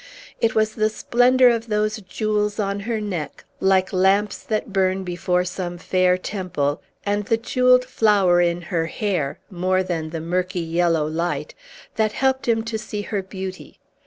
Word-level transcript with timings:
It 0.39 0.55
was 0.55 0.73
the 0.73 0.89
splendor 0.89 1.49
of 1.49 1.67
those 1.67 1.97
jewels 1.97 2.59
on 2.59 2.79
her 2.89 2.99
neck, 2.99 3.45
like 3.59 3.93
lamps 3.93 4.41
that 4.41 4.73
burn 4.73 5.03
before 5.03 5.45
some 5.45 5.77
fair 5.77 6.17
temple, 6.17 6.81
and 7.05 7.25
the 7.25 7.37
jewelled 7.37 7.85
flower 7.85 8.41
in 8.41 8.63
her 8.73 8.87
hair, 8.87 9.37
more 9.51 9.83
than 9.83 10.09
the 10.09 10.19
murky, 10.19 10.59
yellow 10.61 11.05
light, 11.05 11.53
that 11.97 12.13
helped 12.13 12.47
him 12.47 12.63
to 12.63 12.79
see 12.79 13.03
her 13.03 13.21
beauty. 13.21 13.77